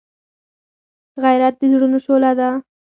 غیرت 1.23 1.55
د 1.59 1.63
زړونو 1.71 1.97
شعله 2.05 2.31
ده 2.39 2.49